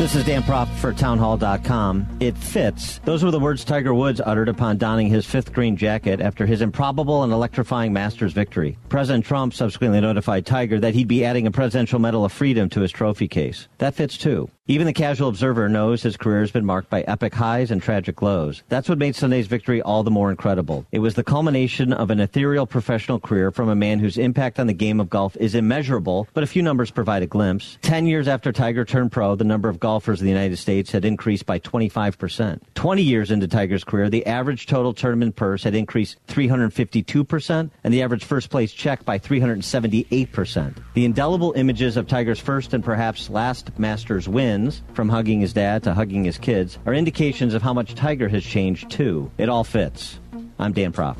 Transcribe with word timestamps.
This 0.00 0.14
is 0.14 0.24
Dan 0.24 0.42
Proft 0.42 0.74
for 0.76 0.94
townhall.com. 0.94 2.16
It 2.20 2.34
fits. 2.34 3.00
Those 3.00 3.22
were 3.22 3.30
the 3.30 3.38
words 3.38 3.64
Tiger 3.64 3.92
Woods 3.92 4.18
uttered 4.24 4.48
upon 4.48 4.78
donning 4.78 5.08
his 5.08 5.26
fifth 5.26 5.52
green 5.52 5.76
jacket 5.76 6.22
after 6.22 6.46
his 6.46 6.62
improbable 6.62 7.22
and 7.22 7.30
electrifying 7.30 7.92
Masters 7.92 8.32
victory. 8.32 8.78
President 8.88 9.26
Trump 9.26 9.52
subsequently 9.52 10.00
notified 10.00 10.46
Tiger 10.46 10.80
that 10.80 10.94
he'd 10.94 11.06
be 11.06 11.22
adding 11.22 11.46
a 11.46 11.50
Presidential 11.50 11.98
Medal 11.98 12.24
of 12.24 12.32
Freedom 12.32 12.70
to 12.70 12.80
his 12.80 12.90
trophy 12.90 13.28
case. 13.28 13.68
That 13.76 13.94
fits 13.94 14.16
too. 14.16 14.48
Even 14.70 14.86
the 14.86 14.92
casual 14.92 15.28
observer 15.28 15.68
knows 15.68 16.00
his 16.00 16.16
career 16.16 16.42
has 16.42 16.52
been 16.52 16.64
marked 16.64 16.90
by 16.90 17.00
epic 17.00 17.34
highs 17.34 17.72
and 17.72 17.82
tragic 17.82 18.22
lows. 18.22 18.62
That's 18.68 18.88
what 18.88 18.98
made 18.98 19.16
Sunday's 19.16 19.48
victory 19.48 19.82
all 19.82 20.04
the 20.04 20.12
more 20.12 20.30
incredible. 20.30 20.86
It 20.92 21.00
was 21.00 21.14
the 21.14 21.24
culmination 21.24 21.92
of 21.92 22.08
an 22.10 22.20
ethereal 22.20 22.68
professional 22.68 23.18
career 23.18 23.50
from 23.50 23.68
a 23.68 23.74
man 23.74 23.98
whose 23.98 24.16
impact 24.16 24.60
on 24.60 24.68
the 24.68 24.72
game 24.72 25.00
of 25.00 25.10
golf 25.10 25.36
is 25.38 25.56
immeasurable, 25.56 26.28
but 26.34 26.44
a 26.44 26.46
few 26.46 26.62
numbers 26.62 26.92
provide 26.92 27.24
a 27.24 27.26
glimpse. 27.26 27.78
Ten 27.82 28.06
years 28.06 28.28
after 28.28 28.52
Tiger 28.52 28.84
turned 28.84 29.10
pro, 29.10 29.34
the 29.34 29.42
number 29.42 29.68
of 29.68 29.80
golfers 29.80 30.20
in 30.20 30.26
the 30.26 30.32
United 30.32 30.56
States 30.56 30.92
had 30.92 31.04
increased 31.04 31.46
by 31.46 31.58
25%. 31.58 32.60
20 32.76 33.02
years 33.02 33.32
into 33.32 33.48
Tiger's 33.48 33.82
career, 33.82 34.08
the 34.08 34.24
average 34.24 34.66
total 34.66 34.94
tournament 34.94 35.34
purse 35.34 35.64
had 35.64 35.74
increased 35.74 36.16
352%, 36.28 37.70
and 37.82 37.92
the 37.92 38.02
average 38.02 38.22
first 38.22 38.50
place 38.50 38.72
check 38.72 39.04
by 39.04 39.18
378%. 39.18 40.76
The 40.94 41.04
indelible 41.04 41.54
images 41.54 41.96
of 41.96 42.06
Tiger's 42.06 42.38
first 42.38 42.72
and 42.72 42.84
perhaps 42.84 43.28
last 43.28 43.76
Masters 43.76 44.28
win 44.28 44.59
from 44.94 45.08
hugging 45.08 45.40
his 45.40 45.52
dad 45.52 45.82
to 45.84 45.94
hugging 45.94 46.24
his 46.24 46.38
kids, 46.38 46.78
are 46.86 46.94
indications 46.94 47.54
of 47.54 47.62
how 47.62 47.72
much 47.72 47.94
Tiger 47.94 48.28
has 48.28 48.44
changed 48.44 48.90
too. 48.90 49.30
It 49.38 49.48
all 49.48 49.62
fits. 49.64 50.18
I'm 50.58 50.72
Dan 50.72 50.92
Proft. 50.92 51.18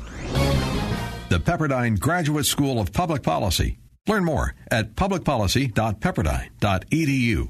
The 1.29 1.39
Pepperdine 1.39 1.97
Graduate 1.99 2.45
School 2.45 2.79
of 2.79 2.91
Public 2.91 3.23
Policy. 3.23 3.77
Learn 4.07 4.25
more 4.25 4.53
at 4.69 4.95
publicpolicy.pepperdine.edu. 4.95 7.49